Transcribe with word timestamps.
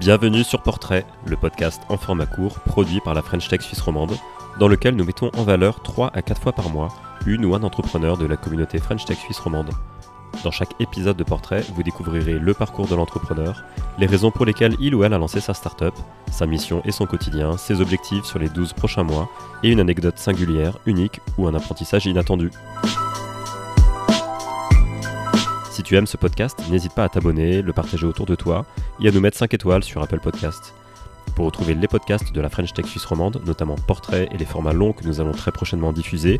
Bienvenue 0.00 0.44
sur 0.44 0.62
Portrait, 0.62 1.04
le 1.26 1.36
podcast 1.36 1.82
en 1.90 1.98
format 1.98 2.24
court 2.24 2.58
produit 2.60 3.00
par 3.00 3.12
la 3.12 3.20
French 3.20 3.48
Tech 3.48 3.60
Suisse 3.60 3.82
romande, 3.82 4.16
dans 4.58 4.66
lequel 4.66 4.96
nous 4.96 5.04
mettons 5.04 5.30
en 5.36 5.42
valeur 5.42 5.82
3 5.82 6.12
à 6.14 6.22
4 6.22 6.40
fois 6.40 6.52
par 6.52 6.70
mois 6.70 6.88
une 7.26 7.44
ou 7.44 7.54
un 7.54 7.62
entrepreneur 7.62 8.16
de 8.16 8.24
la 8.24 8.38
communauté 8.38 8.78
French 8.78 9.04
Tech 9.04 9.18
Suisse 9.18 9.38
romande. 9.38 9.68
Dans 10.42 10.50
chaque 10.50 10.72
épisode 10.80 11.18
de 11.18 11.22
Portrait, 11.22 11.62
vous 11.74 11.82
découvrirez 11.82 12.38
le 12.38 12.54
parcours 12.54 12.86
de 12.86 12.94
l'entrepreneur, 12.94 13.62
les 13.98 14.06
raisons 14.06 14.30
pour 14.30 14.46
lesquelles 14.46 14.74
il 14.80 14.94
ou 14.94 15.04
elle 15.04 15.12
a 15.12 15.18
lancé 15.18 15.38
sa 15.38 15.52
startup, 15.52 15.94
sa 16.32 16.46
mission 16.46 16.80
et 16.86 16.92
son 16.92 17.04
quotidien, 17.04 17.58
ses 17.58 17.82
objectifs 17.82 18.24
sur 18.24 18.38
les 18.38 18.48
12 18.48 18.72
prochains 18.72 19.04
mois, 19.04 19.28
et 19.62 19.68
une 19.68 19.80
anecdote 19.80 20.16
singulière, 20.16 20.78
unique 20.86 21.20
ou 21.36 21.46
un 21.46 21.52
apprentissage 21.52 22.06
inattendu. 22.06 22.50
Si 25.80 25.84
tu 25.84 25.96
aimes 25.96 26.06
ce 26.06 26.18
podcast, 26.18 26.62
n'hésite 26.68 26.92
pas 26.92 27.04
à 27.04 27.08
t'abonner, 27.08 27.62
le 27.62 27.72
partager 27.72 28.04
autour 28.04 28.26
de 28.26 28.34
toi 28.34 28.66
et 29.02 29.08
à 29.08 29.10
nous 29.10 29.20
mettre 29.20 29.38
5 29.38 29.54
étoiles 29.54 29.82
sur 29.82 30.02
Apple 30.02 30.20
Podcast. 30.20 30.74
Pour 31.34 31.46
retrouver 31.46 31.72
les 31.72 31.88
podcasts 31.88 32.34
de 32.34 32.40
la 32.42 32.50
French 32.50 32.74
Tech 32.74 32.84
Suisse 32.84 33.06
romande, 33.06 33.40
notamment 33.46 33.76
Portrait 33.86 34.28
et 34.30 34.36
les 34.36 34.44
formats 34.44 34.74
longs 34.74 34.92
que 34.92 35.06
nous 35.06 35.22
allons 35.22 35.32
très 35.32 35.52
prochainement 35.52 35.94
diffuser, 35.94 36.38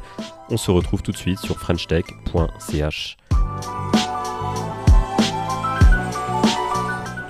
on 0.51 0.59
se 0.59 0.71
retrouve 0.71 1.01
tout 1.01 1.13
de 1.13 1.17
suite 1.17 1.39
sur 1.39 1.59
frenchtech.ch. 1.59 3.17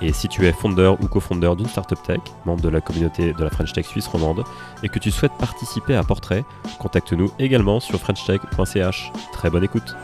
Et 0.01 0.11
si 0.11 0.27
tu 0.27 0.45
es 0.45 0.51
fondeur 0.51 1.01
ou 1.01 1.07
cofondeur 1.07 1.55
d'une 1.55 1.69
startup 1.69 2.03
tech, 2.03 2.19
membre 2.43 2.61
de 2.61 2.67
la 2.67 2.81
communauté 2.81 3.31
de 3.31 3.41
la 3.41 3.49
French 3.49 3.71
Tech 3.71 3.85
Suisse 3.85 4.07
romande, 4.07 4.43
et 4.83 4.89
que 4.89 4.99
tu 4.99 5.11
souhaites 5.11 5.37
participer 5.39 5.95
à 5.95 6.03
Portrait, 6.03 6.43
contacte-nous 6.77 7.31
également 7.39 7.79
sur 7.79 8.01
frenchtech.ch. 8.01 9.13
Très 9.31 9.49
bonne 9.49 9.63
écoute. 9.63 9.95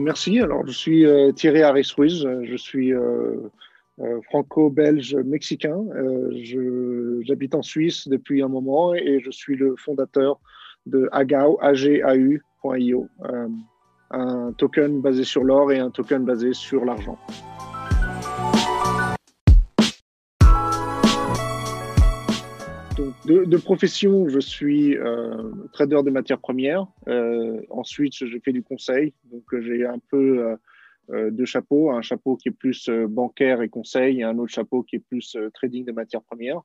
Merci. 0.00 0.40
Alors, 0.40 0.66
je 0.66 0.72
suis 0.72 1.06
euh, 1.06 1.32
Thierry 1.32 1.62
Harris 1.62 1.92
Ruiz. 1.96 2.26
Je 2.42 2.56
suis 2.56 2.92
euh, 2.92 3.36
franco-belge 4.24 5.14
mexicain. 5.16 5.78
J'habite 7.22 7.54
en 7.54 7.62
Suisse 7.62 8.08
depuis 8.08 8.42
un 8.42 8.48
moment 8.48 8.94
et 8.94 9.20
je 9.20 9.30
suis 9.30 9.56
le 9.56 9.74
fondateur 9.76 10.40
de 10.86 11.08
Agao, 11.12 11.58
agau.io, 11.60 13.08
un 14.10 14.52
token 14.52 15.00
basé 15.00 15.24
sur 15.24 15.44
l'or 15.44 15.70
et 15.72 15.78
un 15.78 15.90
token 15.90 16.24
basé 16.24 16.54
sur 16.54 16.84
l'argent. 16.84 17.18
De, 23.30 23.56
profession, 23.56 24.28
je 24.28 24.40
suis 24.40 24.96
euh, 24.96 25.50
trader 25.72 26.02
de 26.04 26.10
matières 26.10 26.40
premières. 26.40 26.86
Euh, 27.08 27.60
ensuite, 27.70 28.12
j'ai 28.14 28.40
fait 28.40 28.52
du 28.52 28.62
conseil. 28.62 29.14
Donc, 29.24 29.44
j'ai 29.60 29.86
un 29.86 29.98
peu 30.10 30.56
euh, 31.10 31.30
deux 31.30 31.44
chapeaux. 31.44 31.90
Un 31.90 32.02
chapeau 32.02 32.36
qui 32.36 32.48
est 32.48 32.52
plus 32.52 32.88
bancaire 32.88 33.62
et 33.62 33.68
conseil 33.68 34.20
et 34.20 34.24
un 34.24 34.38
autre 34.38 34.52
chapeau 34.52 34.82
qui 34.82 34.96
est 34.96 35.00
plus 35.00 35.36
trading 35.54 35.84
de 35.84 35.92
matières 35.92 36.22
premières. 36.22 36.62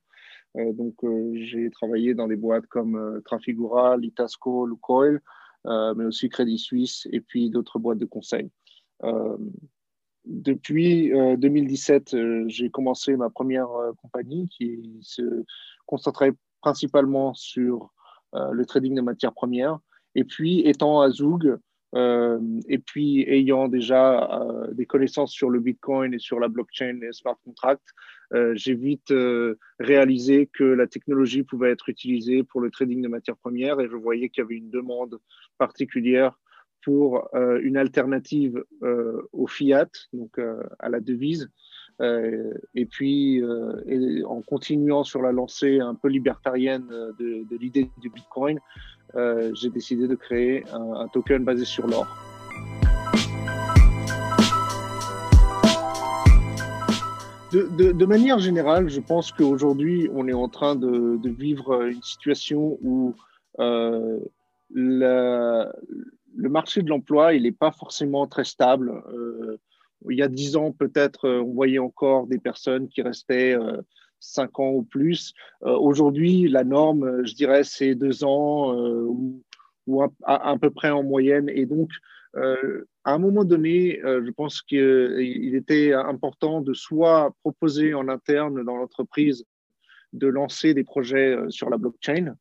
donc, 0.55 0.95
j'ai 1.33 1.69
travaillé 1.69 2.13
dans 2.13 2.27
des 2.27 2.35
boîtes 2.35 2.67
comme 2.67 3.21
Trafigura, 3.25 3.97
Litasco, 3.97 4.65
Lukoil, 4.65 5.21
mais 5.65 6.05
aussi 6.05 6.29
Crédit 6.29 6.59
Suisse 6.59 7.07
et 7.11 7.21
puis 7.21 7.49
d'autres 7.49 7.79
boîtes 7.79 7.97
de 7.97 8.05
conseil. 8.05 8.49
depuis 10.25 11.11
2017, 11.11 12.15
j'ai 12.47 12.69
commencé 12.69 13.15
ma 13.17 13.29
première 13.29 13.67
compagnie 14.01 14.47
qui 14.47 14.99
se 15.01 15.43
concentrait 15.85 16.33
principalement 16.65 17.35
sur 17.35 17.93
euh, 18.33 18.49
le 18.51 18.65
trading 18.65 18.95
de 18.95 19.01
matières 19.01 19.33
premières. 19.33 19.77
Et 20.15 20.23
puis, 20.23 20.61
étant 20.61 20.99
à 20.99 21.11
Zoug, 21.11 21.59
euh, 21.93 22.39
et 22.67 22.79
puis 22.79 23.21
ayant 23.29 23.67
déjà 23.67 24.03
euh, 24.41 24.73
des 24.73 24.87
connaissances 24.87 25.31
sur 25.31 25.51
le 25.51 25.59
Bitcoin 25.59 26.15
et 26.15 26.17
sur 26.17 26.39
la 26.39 26.47
blockchain 26.47 26.99
et 27.03 27.13
smart 27.13 27.37
contracts, 27.45 27.91
j'ai 28.53 28.73
vite 28.73 29.13
réalisé 29.79 30.49
que 30.51 30.63
la 30.63 30.87
technologie 30.87 31.43
pouvait 31.43 31.69
être 31.69 31.87
utilisée 31.87 32.43
pour 32.43 32.59
le 32.59 32.71
trading 32.71 33.01
de 33.03 33.07
matières 33.07 33.37
premières 33.37 33.79
et 33.79 33.87
je 33.87 33.95
voyais 33.95 34.29
qu'il 34.29 34.41
y 34.41 34.45
avait 34.45 34.57
une 34.57 34.71
demande 34.71 35.19
particulière 35.59 36.33
pour 36.83 37.29
une 37.61 37.77
alternative 37.77 38.65
au 39.31 39.47
fiat, 39.47 39.91
donc 40.11 40.39
à 40.79 40.89
la 40.89 40.99
devise, 40.99 41.43
euh, 41.43 41.74
et 42.01 42.85
puis, 42.85 43.41
euh, 43.41 44.23
en 44.27 44.41
continuant 44.41 45.03
sur 45.03 45.21
la 45.21 45.31
lancée 45.31 45.79
un 45.79 45.95
peu 45.95 46.09
libertarienne 46.09 46.87
de, 47.19 47.57
l'idée 47.57 47.89
du 47.99 48.09
Bitcoin, 48.09 48.59
euh, 49.15 49.51
j'ai 49.53 49.69
décidé 49.69 50.07
de 50.07 50.15
créer 50.15 50.65
un, 50.73 51.07
token 51.07 51.43
basé 51.43 51.65
sur 51.65 51.87
l'or. 51.87 52.05
De, 57.53 58.05
manière 58.05 58.39
générale, 58.39 58.89
je 58.89 58.99
pense 58.99 59.31
qu'aujourd'hui, 59.31 60.09
on 60.13 60.27
est 60.27 60.33
en 60.33 60.49
train 60.49 60.75
de, 60.75 61.29
vivre 61.29 61.83
une 61.83 62.01
situation 62.01 62.77
où 62.83 63.13
le 63.57 64.19
marché 66.35 66.81
de 66.81 66.89
l'emploi, 66.89 67.33
il 67.33 67.43
n'est 67.43 67.53
pas 67.53 67.71
forcément 67.71 68.27
très 68.27 68.43
stable. 68.43 68.91
Il 70.09 70.17
y 70.17 70.21
a 70.21 70.27
dix 70.27 70.55
ans, 70.55 70.71
peut-être, 70.71 71.25
euh, 71.25 71.41
on 71.41 71.53
voyait 71.53 71.79
encore 71.79 72.27
des 72.27 72.39
personnes 72.39 72.87
qui 72.87 73.01
restaient 73.01 73.53
euh, 73.53 73.81
cinq 74.19 74.59
ans 74.59 74.71
ou 74.71 74.83
plus. 74.83 75.33
Euh, 75.63 75.77
aujourd'hui, 75.77 76.47
la 76.47 76.63
norme, 76.63 77.25
je 77.25 77.33
dirais, 77.33 77.63
c'est 77.63 77.95
deux 77.95 78.23
ans 78.23 78.73
ou, 78.75 80.01
à, 80.23 80.57
peu 80.59 80.71
près 80.71 80.89
en 80.89 81.03
moyenne. 81.03 81.49
Et 81.49 81.65
donc, 81.65 81.91
à 82.33 83.13
un 83.13 83.17
moment 83.19 83.45
donné, 83.45 84.01
je 84.03 84.31
pense 84.31 84.61
qu'il 84.61 85.55
était 85.55 85.93
important 85.93 86.59
de 86.59 86.73
soit 86.73 87.33
proposer 87.41 87.93
en 87.93 88.09
interne 88.09 88.65
dans 88.65 88.75
l'entreprise 88.75 89.45
de 90.11 90.27
lancer 90.27 90.73
des 90.73 90.83
projets 90.83 91.37
sur 91.49 91.69
la 91.69 91.77
blockchain, 91.77 92.35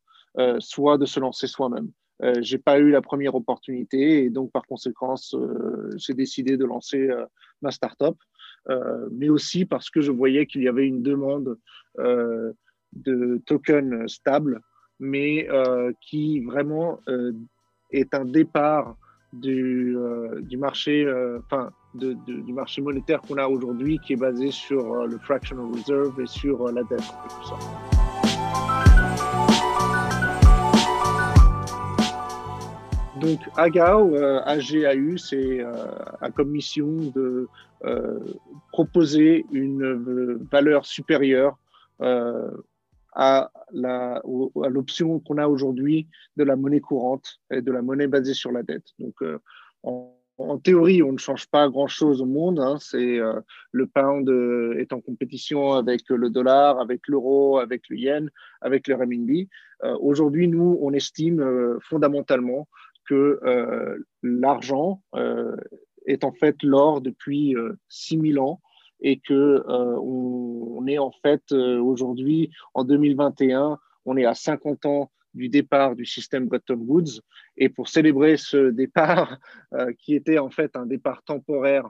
soit 0.59 0.97
de 0.97 1.05
se 1.05 1.19
lancer 1.19 1.45
soi-même. 1.45 1.91
Euh, 2.23 2.35
j'ai 2.41 2.57
pas 2.57 2.79
eu 2.79 2.91
la 2.91 3.01
première 3.01 3.35
opportunité 3.35 4.23
et 4.23 4.29
donc 4.29 4.51
par 4.51 4.65
conséquent, 4.65 5.15
euh, 5.33 5.91
j'ai 5.97 6.13
décidé 6.13 6.55
de 6.55 6.65
lancer 6.65 7.09
euh, 7.09 7.25
ma 7.61 7.71
startup, 7.71 8.15
mais 9.11 9.29
aussi 9.29 9.65
parce 9.65 9.91
que 9.91 10.01
je 10.01 10.11
voyais 10.11 10.47
qu'il 10.47 10.63
y 10.63 10.67
avait 10.67 10.87
une 10.87 11.03
demande 11.03 11.55
de 11.99 13.41
tokens 13.45 14.11
stables, 14.11 14.59
mais 14.99 15.47
qui 16.01 16.39
vraiment 16.39 16.99
est 17.91 18.15
un 18.15 18.25
départ 18.25 18.97
du, 19.33 19.95
marché, 20.57 21.07
enfin, 21.45 21.69
du 21.93 22.53
marché 22.53 22.81
monétaire 22.81 23.21
qu'on 23.21 23.37
a 23.37 23.47
aujourd'hui, 23.47 23.99
qui 23.99 24.13
est 24.13 24.19
basé 24.19 24.49
sur 24.49 25.05
le 25.05 25.19
fractional 25.19 25.67
reserve 25.71 26.19
et 26.19 26.25
sur 26.25 26.71
la 26.71 26.81
dette. 26.81 27.94
Donc 33.19 33.39
AGAO, 33.55 34.15
euh, 34.15 34.41
AGAU, 34.43 35.17
c'est 35.17 35.63
a 36.21 36.31
comme 36.31 36.49
mission 36.49 37.11
de 37.15 37.47
euh, 37.85 38.19
proposer 38.71 39.45
une 39.51 40.37
valeur 40.51 40.85
supérieure 40.85 41.57
euh, 42.01 42.51
à 43.13 43.51
l'option 43.73 45.19
qu'on 45.19 45.37
a 45.37 45.47
aujourd'hui 45.47 46.07
de 46.35 46.43
la 46.43 46.57
monnaie 46.57 46.81
courante 46.81 47.39
et 47.51 47.61
de 47.61 47.71
la 47.71 47.81
monnaie 47.81 48.07
basée 48.07 48.33
sur 48.33 48.51
la 48.51 48.63
dette. 48.63 48.87
Donc 48.99 49.15
en, 49.83 50.57
théorie, 50.61 51.01
on 51.01 51.13
ne 51.13 51.17
change 51.17 51.47
pas 51.47 51.69
grand-chose 51.69 52.21
au 52.21 52.25
monde. 52.25 52.59
Hein. 52.59 52.75
c'est 52.81 53.19
le 53.71 53.87
pound 53.87 54.29
est 54.77 54.91
en 54.91 54.99
compétition 54.99 55.75
avec 55.75 56.01
le 56.09 56.29
dollar, 56.29 56.81
avec 56.81 57.07
l'euro, 57.07 57.59
avec 57.59 57.83
le 57.87 57.95
yen, 57.95 58.29
avec 58.59 58.89
le 58.89 58.95
renminbi. 58.95 59.47
Aujourd'hui, 60.01 60.49
nous, 60.49 60.77
on 60.81 60.91
estime 60.91 61.77
fondamentalement 61.79 62.67
que 63.05 63.39
euh, 63.43 63.97
l'argent 64.23 65.01
euh, 65.15 65.55
est 66.05 66.23
en 66.23 66.31
fait 66.31 66.61
l'or 66.63 67.01
depuis 67.01 67.55
6000 67.89 68.37
euh, 68.37 68.41
ans 68.41 68.61
et 69.01 69.19
que 69.19 69.63
on, 69.67 70.85
est 70.87 70.97
en 70.97 71.11
fait 71.11 71.51
aujourd'hui 71.51 72.51
en 72.73 72.83
2021, 72.83 73.77
on 74.05 74.17
est 74.17 74.25
à 74.25 74.33
50 74.33 74.85
ans 74.85 75.11
du 75.33 75.49
départ 75.49 75.95
du 75.95 76.05
système 76.05 76.47
Bretton 76.47 76.79
Woods. 76.79 77.21
Et 77.57 77.67
pour 77.67 77.89
célébrer 77.89 78.37
ce 78.37 78.69
départ, 78.69 79.37
qui 79.99 80.15
était 80.15 80.37
en 80.37 80.49
fait 80.49 80.75
un 80.77 80.85
départ 80.85 81.23
temporaire 81.23 81.89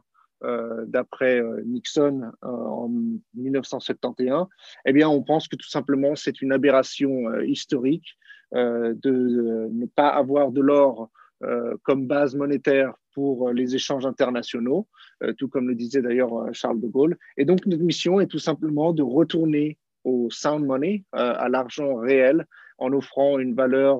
d'après 0.88 1.44
Nixon 1.66 2.32
en 2.42 2.90
1971, 3.36 4.48
eh 4.86 4.94
bien, 4.94 5.08
on 5.08 5.22
pense 5.22 5.48
que 5.48 5.56
tout 5.56 5.70
simplement 5.70 6.16
c'est 6.16 6.42
une 6.42 6.52
aberration 6.52 7.40
historique 7.42 8.18
de 8.56 9.69
ne 9.72 9.86
pas 9.86 10.10
avoir 10.10 10.52
de 10.52 10.62
l'or 10.62 11.10
euh, 11.44 11.75
comme 11.84 12.07
base 12.07 12.34
monétaire 12.34 12.94
pour 13.13 13.52
les 13.52 13.75
échanges 13.75 14.06
internationaux, 14.06 14.88
euh, 15.22 15.34
tout 15.34 15.50
comme 15.50 15.68
le 15.68 15.75
disait 15.75 16.02
d'ailleurs 16.02 16.48
Charles 16.54 16.80
de 16.80 16.88
Gaulle. 16.88 17.18
Et 17.36 17.44
donc 17.44 17.66
notre 17.66 17.84
mission 17.84 18.22
est 18.22 18.28
tout 18.28 18.40
simplement 18.40 18.94
de 18.94 19.04
retourner 19.04 19.78
au 20.06 20.30
sound 20.30 20.66
money, 20.66 21.04
à 21.13 21.50
l'argent 21.50 21.96
réel, 21.96 22.46
en 22.78 22.94
offrant 22.94 23.40
une 23.40 23.56
valeur 23.56 23.98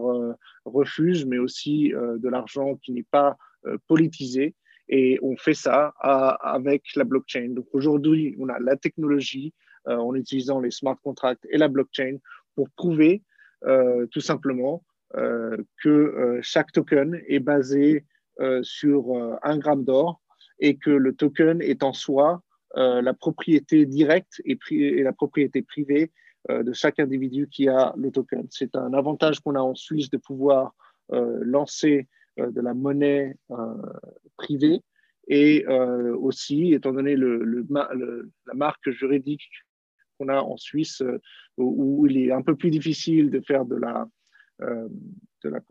refuge, 0.64 1.26
mais 1.26 1.40
aussi 1.40 1.90
de 1.90 2.30
l'argent 2.30 2.76
qui 2.76 2.92
n'est 2.92 3.08
pas 3.10 3.38
politisé 3.88 4.54
Et 4.88 5.18
on 5.24 5.36
fait 5.36 5.56
ça 5.56 5.96
avec 5.98 6.84
la 6.96 7.06
blockchain. 7.06 7.50
Donc 7.50 7.66
aujourd'hui, 7.74 8.36
on 8.38 8.50
a 8.50 8.60
la 8.60 8.76
technologie 8.76 9.52
en 9.88 10.14
utilisant 10.14 10.60
les 10.60 10.70
smart 10.70 10.98
contracts 11.04 11.48
et 11.50 11.58
la 11.58 11.70
blockchain 11.70 12.18
pour 12.54 12.70
prouver 12.70 13.24
tout 14.12 14.22
simplement 14.22 14.84
que 15.14 16.40
chaque 16.42 16.72
token 16.72 17.22
est 17.28 17.40
basé 17.40 18.06
sur 18.62 19.40
un 19.44 19.58
gramme 19.58 19.84
d'or 19.84 20.22
et 20.60 20.78
que 20.78 20.90
le 20.90 21.16
token 21.16 21.62
est 21.62 21.84
en 21.84 21.94
soi 21.94 22.44
euh, 22.78 23.02
la 23.02 23.14
propriété 23.14 23.86
directe 23.86 24.42
et, 24.44 24.58
la 25.02 25.14
propriété 25.14 25.62
privée 25.62 26.12
euh, 26.50 26.62
de 26.62 26.74
chaque 26.74 27.00
individu 27.00 27.48
qui 27.48 27.70
a 27.70 27.94
le 27.96 28.12
token. 28.12 28.48
C'est 28.50 28.76
un 28.76 28.94
avantage 28.94 29.40
qu'on 29.40 29.56
a 29.56 29.62
en 29.62 29.76
Suisse 29.76 30.10
de 30.10 30.18
pouvoir 30.18 30.76
euh, 31.14 31.40
lancer 31.42 32.08
de 32.38 32.60
la 32.60 32.74
monnaie 32.74 33.38
privée 34.36 34.82
et 35.30 35.66
aussi, 35.68 36.74
étant 36.74 36.92
donné 36.92 37.16
le, 37.16 37.66
la 37.70 38.54
marque 38.54 38.90
juridique 38.90 39.50
qu'on 40.18 40.30
a 40.30 40.40
en 40.40 40.58
Suisse, 40.58 41.04
où, 41.58 42.06
il 42.08 42.18
est 42.18 42.32
un 42.32 42.42
peu 42.42 42.56
plus 42.56 42.72
difficile 42.72 43.30
de 43.30 43.40
faire 43.42 43.66
de 43.66 43.76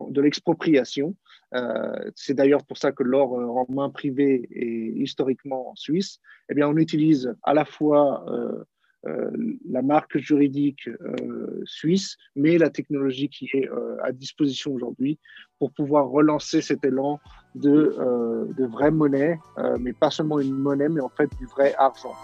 de 0.09 0.21
l'expropriation. 0.21 1.15
Euh, 1.53 2.11
c'est 2.15 2.33
d'ailleurs 2.33 2.63
pour 2.65 2.77
ça 2.77 2.91
que 2.91 3.03
l'or 3.03 3.33
en 3.33 3.65
main 3.69 3.89
privée 3.89 4.47
est 4.51 4.93
historiquement 5.01 5.71
en 5.71 5.75
Suisse. 5.75 6.19
Eh 6.49 6.53
bien, 6.53 6.67
on 6.67 6.77
utilise 6.77 7.33
à 7.43 7.53
la 7.53 7.65
fois 7.65 8.25
euh, 8.29 8.63
euh, 9.07 9.31
la 9.69 9.81
marque 9.81 10.17
juridique 10.17 10.89
suisse, 11.65 12.17
mais 12.35 12.57
la 12.57 12.69
technologie 12.69 13.29
qui 13.29 13.49
est 13.53 13.69
à 14.03 14.11
disposition 14.11 14.73
aujourd'hui 14.73 15.19
pour 15.59 15.71
pouvoir 15.71 16.09
relancer 16.09 16.61
cet 16.61 16.83
élan 16.85 17.19
de, 17.53 17.95
de 18.57 18.65
vraie 18.65 18.91
monnaie, 18.91 19.37
mais 19.79 19.93
pas 19.93 20.09
seulement 20.09 20.39
une 20.39 20.57
monnaie, 20.57 20.89
mais 20.89 21.01
en 21.01 21.09
fait 21.09 21.29
du 21.37 21.45
vrai 21.45 21.73
argent. 21.77 22.15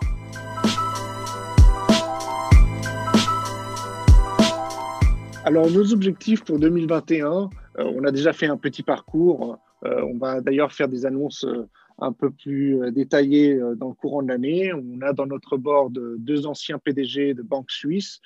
Alors, 5.51 5.69
nos 5.69 5.91
objectifs 5.91 6.45
pour 6.45 6.59
2021, 6.59 7.49
euh, 7.79 7.83
on 7.93 8.05
a 8.05 8.11
déjà 8.11 8.31
fait 8.31 8.45
un 8.45 8.55
petit 8.55 8.83
parcours. 8.83 9.57
Euh, 9.83 10.01
on 10.03 10.17
va 10.17 10.39
d'ailleurs 10.39 10.71
faire 10.71 10.87
des 10.87 11.05
annonces 11.05 11.43
euh, 11.43 11.67
un 11.99 12.13
peu 12.13 12.31
plus 12.31 12.79
détaillées 12.93 13.59
dans 13.75 13.89
le 13.89 13.93
courant 13.93 14.23
de 14.23 14.29
l'année. 14.29 14.71
On 14.73 15.01
a 15.01 15.11
dans 15.11 15.25
notre 15.25 15.57
board 15.57 15.91
deux 16.19 16.47
anciens 16.47 16.79
PDG 16.79 17.33
de 17.33 17.41
banques 17.41 17.69
suisses. 17.69 18.21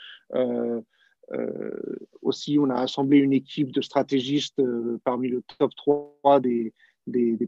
aussi, 2.21 2.59
on 2.59 2.69
a 2.69 2.75
assemblé 2.75 3.17
une 3.17 3.33
équipe 3.33 3.71
de 3.71 3.81
stratégistes 3.81 4.61
parmi 5.03 5.27
le 5.29 5.41
top 5.57 5.71
3 5.75 6.41
des, 6.41 6.73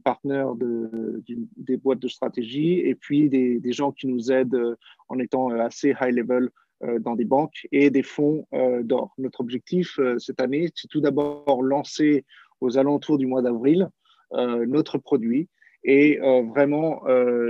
partenaires 0.04 0.56
de, 0.56 1.22
des 1.56 1.78
boîtes 1.78 2.00
de 2.00 2.08
stratégie 2.08 2.80
et 2.80 2.96
puis 2.96 3.30
des, 3.30 3.60
des, 3.60 3.74
gens 3.74 3.92
qui 3.92 4.08
nous 4.08 4.32
aident 4.32 4.76
en 5.08 5.20
étant 5.20 5.52
assez 5.52 5.94
high 6.02 6.16
level 6.16 6.50
dans 6.82 7.16
des 7.16 7.26
banques 7.26 7.68
et 7.72 7.90
des 7.90 8.04
fonds 8.04 8.48
euh, 8.54 8.84
d'or. 8.84 9.14
Notre 9.18 9.42
objectif 9.42 9.98
euh, 10.00 10.20
cette 10.20 10.42
année, 10.42 10.70
c'est 10.76 10.88
tout 10.88 11.02
d'abord 11.02 11.62
lancer 11.62 12.26
aux 12.62 12.78
alentours 12.78 13.18
du 13.18 13.28
mois 13.28 13.42
d'avril 13.42 13.90
notre 14.32 14.98
produit. 14.98 15.48
Et 15.86 16.20
vraiment, 16.20 17.04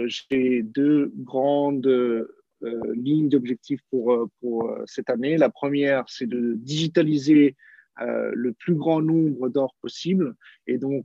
j'ai 0.06 0.62
deux 0.62 1.12
grandes 1.16 2.28
lignes 2.62 3.30
d'objectifs 3.30 3.80
pour, 3.90 4.30
pour 4.42 4.78
cette 4.86 5.10
année. 5.10 5.38
La 5.38 5.50
première, 5.50 6.04
c'est 6.08 6.28
de 6.28 6.54
digitaliser 6.56 7.56
le 8.00 8.52
plus 8.52 8.76
grand 8.76 9.02
nombre 9.02 9.50
d'or 9.50 9.74
possible. 9.82 10.36
Et 10.68 10.78
donc, 10.78 11.04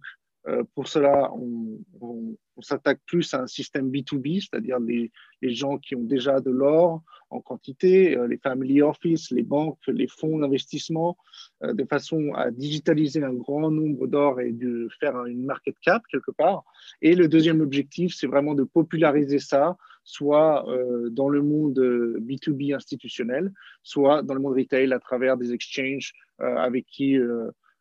pour 0.74 0.88
cela, 0.88 1.30
on, 1.34 2.36
s'attaque 2.60 3.00
plus 3.06 3.34
à 3.34 3.42
un 3.42 3.46
système 3.46 3.90
B2B, 3.90 4.40
c'est-à-dire 4.40 4.78
les, 4.78 5.10
gens 5.42 5.78
qui 5.78 5.96
ont 5.96 6.04
déjà 6.04 6.40
de 6.40 6.50
l'or 6.50 7.02
en 7.32 7.40
quantité, 7.40 8.16
euh, 8.16 8.26
les 8.26 8.36
family 8.36 8.82
office, 8.82 9.30
les 9.30 9.42
banques, 9.42 9.80
les 9.88 10.06
fonds 10.06 10.38
d'investissement, 10.38 11.16
euh, 11.64 11.72
de 11.72 11.84
façon 11.84 12.32
à 12.34 12.50
digitaliser 12.50 13.24
un 13.24 13.32
grand 13.32 13.70
nombre 13.70 14.06
d'or 14.06 14.40
et 14.40 14.52
de 14.52 14.88
faire 15.00 15.24
une 15.24 15.44
market 15.44 15.74
cap 15.80 16.02
quelque 16.10 16.30
part. 16.30 16.62
Et 17.00 17.14
le 17.14 17.28
deuxième 17.28 17.60
objectif, 17.60 18.14
c'est 18.14 18.26
vraiment 18.26 18.54
de 18.54 18.64
populariser 18.64 19.38
ça, 19.38 19.76
soit 20.04 20.68
euh, 20.68 21.08
dans 21.10 21.28
le 21.28 21.42
monde 21.42 21.78
B2B 22.20 22.74
institutionnel, 22.74 23.52
soit 23.82 24.22
dans 24.22 24.34
le 24.34 24.40
monde 24.40 24.56
retail 24.56 24.92
à 24.92 24.98
travers 24.98 25.36
des 25.36 25.52
exchanges 25.52 26.12
avec 26.38 26.86
qui 26.86 27.16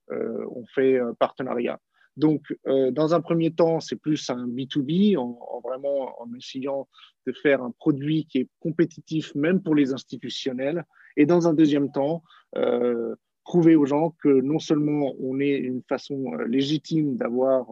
on 0.10 0.66
fait 0.68 1.00
partenariat. 1.18 1.80
Donc, 2.18 2.54
euh, 2.68 2.92
dans 2.92 3.13
un 3.13 3.22
premier 3.22 3.52
temps, 3.52 3.80
c'est 3.80 3.96
plus 3.96 4.30
un 4.30 4.48
B2B, 4.48 5.18
en, 5.18 5.62
vraiment 5.63 6.22
en 6.22 6.34
essayant 6.34 6.88
de 7.25 7.31
faire 7.31 7.63
un 7.63 7.72
produit 7.72 8.25
qui 8.25 8.40
est 8.40 8.48
compétitif 8.60 9.34
même 9.36 9.62
pour 9.62 9.75
les 9.75 9.94
institutionnels. 9.94 10.86
Et 11.16 11.25
dans 11.25 11.48
un 11.48 11.54
deuxième 11.54 11.92
temps, 11.92 12.24
euh, 12.58 13.16
prouver 13.44 13.75
aux 13.75 13.86
gens 13.86 14.16
que 14.22 14.42
non 14.42 14.60
seulement 14.60 15.13
on 15.19 15.40
est 15.40 15.58
une 15.58 15.81
façon 15.88 16.34
euh, 16.34 16.46
légitime 16.48 17.16
d'avoir 17.16 17.68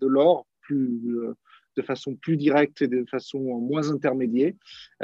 de 0.00 0.06
l'or 0.06 0.46
de 0.70 1.82
façon 1.82 2.14
plus 2.14 2.38
directe 2.38 2.80
et 2.80 2.88
de 2.88 3.04
façon 3.10 3.40
moins 3.40 3.90
intermédiaire, 3.90 4.54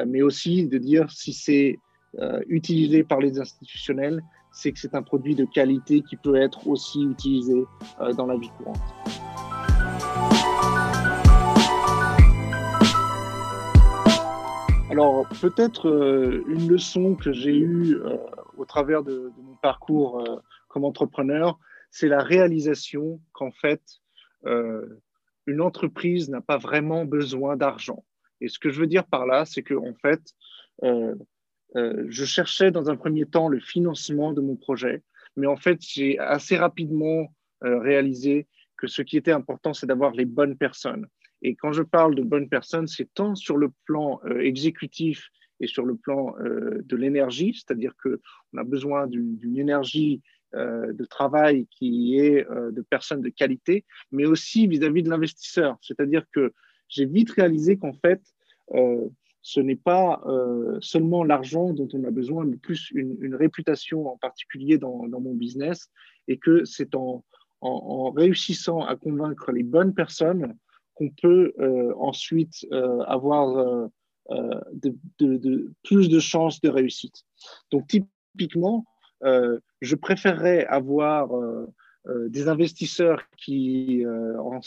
mais 0.06 0.23
aussi 0.23 0.67
de 0.67 0.79
dire 0.79 1.11
si 1.11 1.34
c'est 1.34 1.76
utilisé 2.46 3.05
par 3.05 3.19
les 3.20 3.38
institutionnels, 3.38 4.23
c'est 4.58 4.72
que 4.72 4.81
c'est 4.81 4.96
un 4.96 5.02
produit 5.02 5.37
de 5.37 5.44
qualité 5.44 6.02
qui 6.02 6.16
peut 6.16 6.34
être 6.34 6.66
aussi 6.66 7.05
utilisé 7.05 7.64
euh, 8.00 8.12
dans 8.12 8.26
la 8.26 8.37
vie 8.37 8.50
courante. 8.58 8.81
Alors 14.90 15.28
peut-être 15.40 15.88
euh, 15.88 16.43
une 16.49 16.69
leçon 16.69 17.14
que 17.14 17.32
j'ai 17.32 17.56
eue 17.56 17.99
euh, 17.99 18.16
au 18.56 18.64
travers 18.64 19.05
de, 19.05 19.31
mon 19.40 19.55
parcours 19.62 20.26
comme 20.66 20.84
entrepreneur, 20.84 21.56
c'est 21.93 22.08
la 22.08 22.20
réalisation 22.20 23.20
qu'en 23.32 23.52
fait, 23.52 23.81
une 24.44 25.60
entreprise 25.60 26.28
n'a 26.28 26.40
pas 26.40 26.58
vraiment 26.58 27.05
besoin 27.05 27.56
d'argent. 27.56 28.05
Et 28.40 28.49
ce 28.49 28.58
que 28.58 28.70
je 28.70 28.81
veux 28.81 28.88
dire 28.88 29.05
par 29.06 29.25
là, 29.25 29.44
c'est 29.44 29.62
qu'en 29.62 29.87
en 29.87 29.94
fait, 29.94 30.34
je 31.75 32.25
cherchais 32.25 32.70
dans 32.70 32.91
un 32.91 32.97
premier 32.97 33.26
temps 33.26 33.49
le 33.49 33.61
financement 33.61 34.32
de 34.32 34.41
mon 34.41 34.56
projet, 34.56 35.03
mais 35.37 35.46
en 35.46 35.56
fait, 35.56 35.79
j'ai 35.81 36.19
assez 36.19 36.56
rapidement 36.56 37.32
euh, 37.65 37.79
réalisé 37.79 38.46
que 38.77 38.87
ce 38.87 39.03
qui 39.03 39.17
était 39.17 39.32
important, 39.32 39.72
c'est 39.75 39.87
d'avoir 39.87 40.13
les 40.13 40.25
bonnes 40.25 40.56
personnes. 40.56 41.06
Et 41.43 41.55
quand 41.55 41.72
je 41.72 41.82
parle 41.82 42.15
de 42.15 42.22
bonnes 42.22 42.48
personnes, 42.48 42.89
c'est 42.89 43.13
tant 43.15 43.34
sur 43.34 43.56
le 43.56 43.70
plan 43.84 44.20
euh, 44.25 44.41
exécutif 44.41 45.29
et 45.60 45.67
sur 45.67 45.84
le 45.84 45.96
plan 45.96 46.37
de 46.39 46.96
l'énergie, 46.96 47.53
c'est-à-dire 47.53 47.93
qu'on 48.01 48.58
a 48.58 48.63
besoin 48.63 49.08
d'une 49.08 49.58
énergie 49.58 50.22
de 50.53 51.05
travail 51.05 51.67
qui 51.67 52.17
est 52.17 52.46
de 52.48 52.81
personnes 52.82 53.22
de 53.22 53.29
qualité, 53.29 53.84
mais 54.13 54.25
aussi 54.25 54.69
vis-à-vis 54.69 55.01
-vis 55.01 55.06
de 55.06 55.10
l'investisseur. 55.10 55.77
C'est-à-dire 55.81 56.25
que 56.31 56.53
j'ai 56.89 57.06
vite 57.06 57.32
réalisé 57.32 57.77
qu'en 57.77 57.93
fait, 57.93 58.22
ce 59.42 59.60
n'est 59.60 59.76
pas 59.76 60.20
euh, 60.26 60.78
seulement 60.80 61.24
l'argent 61.24 61.72
dont 61.72 61.88
on 61.92 62.04
a 62.04 62.10
besoin, 62.10 62.44
mais 62.44 62.56
plus 62.56 62.90
une, 62.90 63.34
réputation 63.34 64.08
en 64.08 64.16
particulier 64.16 64.78
dans, 64.78 65.06
mon 65.08 65.34
business, 65.34 65.90
et 66.26 66.38
que 66.38 66.64
c'est 66.64 66.94
en, 66.94 67.24
réussissant 68.10 68.82
à 68.82 68.96
convaincre 68.96 69.50
les 69.52 69.62
bonnes 69.62 69.94
personnes 69.94 70.56
qu'on 70.94 71.10
peut 71.10 71.52
euh, 71.58 71.92
ensuite 71.96 72.66
euh, 72.72 73.00
avoir 73.00 73.88
plus 75.82 76.08
de 76.08 76.18
chances 76.18 76.60
de 76.60 76.68
réussite. 76.68 77.24
Donc 77.70 77.86
typiquement, 77.88 78.84
je 79.22 79.94
préférerais 79.94 80.66
avoir 80.66 81.30
des 82.06 82.46
investisseurs 82.48 83.22
qui, 83.38 84.04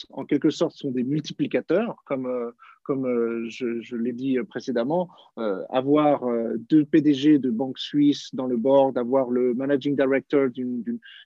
en, 0.10 0.26
quelque 0.26 0.50
sorte, 0.50 0.76
sont 0.76 0.90
des 0.90 1.04
multiplicateurs, 1.04 2.02
comme 2.06 2.54
comme 2.84 3.06
euh, 3.06 3.48
je, 3.50 3.96
l'ai 3.96 4.14
dit 4.14 4.38
précédemment, 4.50 5.10
euh, 5.38 5.64
avoir 5.70 6.24
euh, 6.24 6.56
deux 6.70 6.86
PDG 6.86 7.40
de 7.40 7.50
banques 7.50 7.80
suisses 7.80 8.34
dans 8.34 8.48
le 8.48 8.58
board, 8.58 8.98
avoir 8.98 9.30
le 9.30 9.54
managing 9.54 9.96
director 9.96 10.50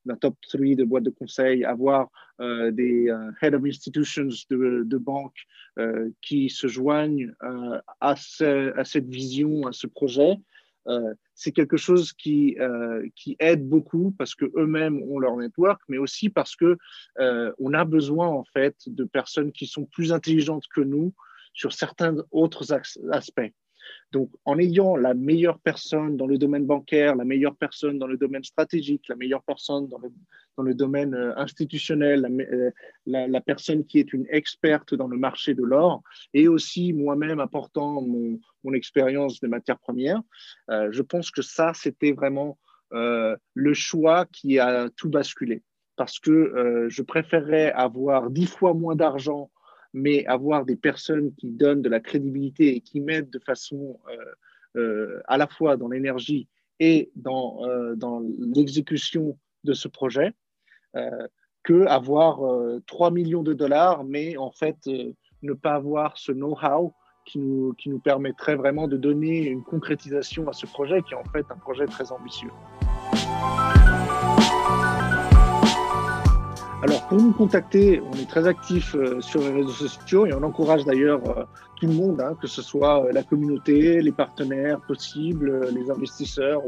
d'un 0.06 0.16
top 0.16 0.36
3 0.50 0.76
de 0.76 0.84
boîte 0.84 1.04
de 1.04 1.10
conseil, 1.10 1.64
avoir 1.64 2.10
des 2.40 3.10
head 3.42 3.56
of 3.56 3.64
institutions 3.64 4.28
de, 4.50 4.84
de 4.84 4.98
banques 4.98 5.46
qui 6.22 6.50
se 6.50 6.68
joignent 6.68 7.32
à, 8.02 8.16
cette 8.18 9.08
vision, 9.08 9.68
à 9.68 9.72
ce 9.72 9.88
projet. 9.88 10.36
c'est 11.34 11.54
quelque 11.54 11.78
chose 11.78 12.12
qui, 12.12 12.58
qui 13.16 13.38
aide 13.40 13.66
beaucoup 13.66 14.14
parce 14.18 14.36
qu'eux-mêmes 14.36 15.02
ont 15.04 15.20
leur 15.20 15.38
network, 15.38 15.82
mais 15.88 15.98
aussi 15.98 16.28
parce 16.28 16.58
que 16.58 16.78
on 17.58 17.74
a 17.74 17.86
besoin 17.86 18.28
en 18.28 18.44
fait 18.44 18.76
de 18.88 19.06
personnes 19.06 19.54
qui 19.54 19.66
sont 19.66 19.86
plus 19.86 20.12
intelligentes 20.12 20.66
que 20.68 20.82
nous 20.82 21.14
sur 21.56 21.74
certains 21.74 22.18
autres 22.32 22.74
aspects. 23.12 23.52
Donc, 24.12 24.30
en 24.46 24.58
ayant 24.60 24.96
la 24.96 25.14
meilleure 25.14 25.60
personne 25.60 26.18
dans 26.18 26.28
le 26.28 26.38
domaine 26.38 26.66
bancaire, 26.66 27.16
la 27.16 27.26
meilleure 27.26 27.56
personne 27.56 28.00
dans 28.00 28.08
le 28.08 28.18
domaine 28.18 28.44
stratégique, 28.44 29.08
la 29.10 29.16
meilleure 29.16 29.44
personne 29.44 29.88
dans 29.88 30.00
le, 30.64 30.74
domaine 30.74 31.14
euh, 31.14 31.38
institutionnel, 31.38 32.26
euh, 32.26 32.72
la, 33.06 33.42
personne 33.42 33.86
qui 33.86 34.00
est 34.00 34.14
une 34.14 34.26
experte 34.30 34.94
dans 34.94 35.08
le 35.08 35.18
marché 35.18 35.54
de 35.54 35.64
l'or, 35.64 36.02
et 36.34 36.48
aussi 36.48 36.94
moi-même 36.94 37.40
apportant 37.40 38.02
mon, 38.02 38.40
expérience 38.74 39.40
des 39.40 39.48
matières 39.48 39.80
premières, 39.80 40.22
euh, 40.72 40.90
je 40.92 41.04
pense 41.04 41.30
que 41.30 41.44
ça, 41.44 41.74
c'était 41.76 42.12
vraiment 42.12 42.58
le 42.92 43.74
choix 43.74 44.26
qui 44.26 44.58
a 44.58 44.90
tout 44.96 45.10
basculé. 45.10 45.62
Parce 45.98 46.18
que 46.20 46.88
je 46.88 47.02
préférerais 47.02 47.72
avoir 47.74 48.30
dix 48.30 48.48
fois 48.48 48.74
moins 48.74 48.96
d'argent 48.96 49.52
mais 49.96 50.26
avoir 50.26 50.66
des 50.66 50.76
personnes 50.76 51.34
qui 51.36 51.50
donnent 51.50 51.82
de 51.82 51.88
la 51.88 52.02
crédibilité 52.02 52.76
et 52.76 52.82
qui 52.82 53.00
m'aident 53.00 53.30
de 53.30 53.40
façon 53.40 53.98
euh, 54.10 54.80
euh, 54.82 55.22
à 55.26 55.38
la 55.38 55.48
fois 55.48 55.78
dans 55.78 55.88
l'énergie 55.88 56.50
et 56.82 57.12
dans, 57.16 57.66
euh, 57.66 57.96
dans 57.96 58.22
l'exécution 58.38 59.40
de 59.64 59.74
ce 59.74 59.88
projet, 59.88 60.34
que 61.64 61.86
avoir 61.88 62.40
3 62.86 63.12
millions 63.12 63.44
de 63.44 63.54
dollars, 63.54 64.06
mais 64.06 64.38
en 64.38 64.52
fait 64.52 64.78
ne 65.42 65.54
pas 65.54 65.74
avoir 65.74 66.18
ce 66.18 66.32
know-how 66.32 66.94
qui 67.26 67.40
nous, 67.40 67.74
qui 67.74 67.90
nous 67.90 68.00
permettrait 68.00 68.56
vraiment 68.56 68.88
de 68.88 68.96
donner 68.96 69.48
une 69.48 69.64
concrétisation 69.64 70.48
à 70.48 70.54
ce 70.54 70.68
projet 70.68 71.02
qui 71.02 71.14
est 71.14 71.18
en 71.18 71.26
fait 71.26 71.46
un 71.50 71.58
projet 71.58 71.86
très 71.88 72.14
ambitieux. 72.14 72.52
Alors, 76.88 77.08
pour 77.08 77.20
nous 77.20 77.32
contacter, 77.32 78.00
on 78.00 78.14
est 78.14 78.30
très 78.30 78.46
actif 78.46 78.94
euh, 78.94 79.20
sur 79.20 79.42
les 79.42 79.50
réseaux 79.50 79.88
sociaux 79.88 80.28
et 80.28 80.34
on 80.34 80.44
encourage 80.44 80.86
d'ailleurs 80.86 81.20
euh, 81.28 81.44
tout 81.78 81.88
le 81.88 81.94
monde, 81.94 82.22
hein, 82.22 82.38
que 82.40 82.46
ce 82.46 82.62
soit 82.62 83.04
euh, 83.04 83.12
la 83.12 83.24
communauté, 83.24 84.04
les 84.04 84.12
partenaires 84.12 84.80
possibles, 84.82 85.68
les 85.74 85.90
investisseurs 85.90 86.62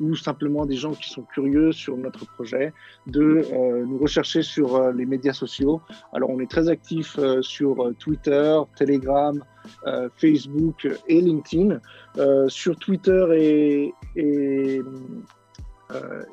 ou, 0.00 0.16
simplement 0.16 0.66
des 0.66 0.74
gens 0.74 0.94
qui 0.94 1.08
sont 1.08 1.22
curieux 1.22 1.70
sur 1.70 1.96
notre 1.96 2.26
projet, 2.26 2.72
de 3.06 3.46
nous 3.86 3.98
rechercher 3.98 4.42
sur 4.42 4.90
les 4.90 5.06
médias 5.06 5.32
sociaux. 5.32 5.80
Alors, 6.12 6.30
on 6.30 6.40
est 6.40 6.50
très 6.50 6.68
actif 6.68 7.16
sur 7.40 7.92
Twitter, 8.00 8.58
Telegram, 8.76 9.40
Facebook 10.16 10.88
et 11.06 11.20
LinkedIn. 11.20 11.78
sur 12.48 12.76
Twitter 12.76 13.92
et, 14.16 14.82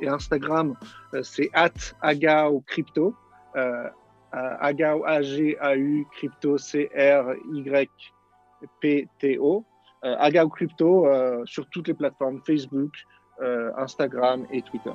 et 0.01 0.07
Instagram, 0.07 0.75
euh, 1.13 1.23
c'est 1.23 1.49
at 1.53 1.71
Agao 2.01 2.61
Crypto. 2.61 3.13
Euh, 3.55 3.89
Agao, 4.31 5.03
A-G-A-U, 5.05 6.05
Crypto, 6.11 6.57
C-R-Y-P-T-O. 6.57 6.95
Agao 10.01 10.49
Crypto 10.49 11.07
sur 11.45 11.67
toutes 11.69 11.87
les 11.87 11.95
plateformes 11.95 12.39
Facebook, 12.45 12.93
Instagram 13.75 14.45
et 14.51 14.61
Twitter. 14.61 14.93